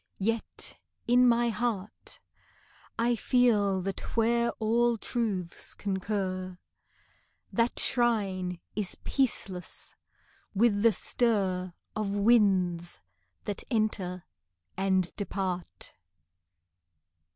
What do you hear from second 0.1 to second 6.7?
Yet in my heart, I feel that where all truths concur,